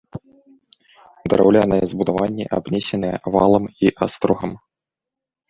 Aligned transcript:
Драўляныя 1.33 1.83
збудаванні 1.91 2.45
абнесеныя 2.57 3.15
валам 3.37 3.63
і 3.87 3.93
астрогам. 4.09 4.51